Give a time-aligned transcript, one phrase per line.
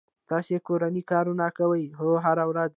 [0.29, 2.69] تاسو کورنی کارونه کوئ؟ هو، هره ورځ